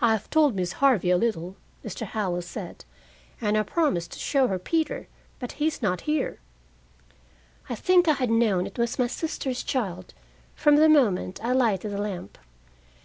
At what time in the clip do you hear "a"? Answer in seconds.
1.10-1.16